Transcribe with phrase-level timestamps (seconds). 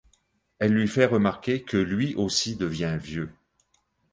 [0.57, 3.31] Elle lui fait remarquer que lui aussi devient vieux.